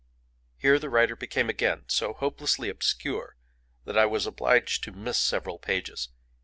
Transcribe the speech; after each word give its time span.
Here 0.57 0.79
the 0.79 0.89
writer 0.89 1.15
became 1.15 1.47
again 1.47 1.83
so 1.87 2.13
hopelessly 2.13 2.69
obscure 2.69 3.35
that 3.85 3.99
I 3.99 4.07
was 4.07 4.25
obliged 4.25 4.83
to 4.85 4.91
miss 4.91 5.19
several 5.19 5.59
pages. 5.59 6.09